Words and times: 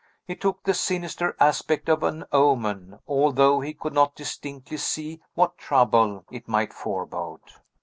It 0.25 0.41
took 0.41 0.63
the 0.63 0.73
sinister 0.73 1.35
aspect 1.39 1.87
of 1.87 2.01
an 2.01 2.25
omen, 2.31 2.97
although 3.07 3.59
he 3.59 3.75
could 3.75 3.93
not 3.93 4.15
distinctly 4.15 4.77
see 4.77 5.21
what 5.35 5.59
trouble 5.59 6.25
it 6.31 6.47
might 6.47 6.73
forebode. 6.73 7.41